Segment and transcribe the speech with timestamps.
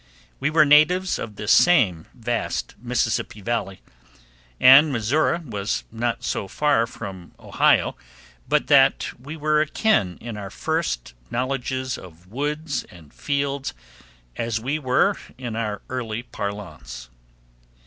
[0.39, 3.81] We were natives of the same vast Mississippi Valley;
[4.59, 7.95] and Missouri was not so far from Ohio
[8.49, 13.75] but that we were akin in our first knowledges of woods and fields
[14.37, 17.11] as we were in our early parlance.